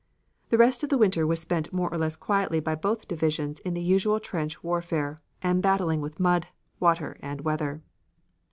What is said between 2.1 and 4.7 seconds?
quietly by both divisions in the usual trench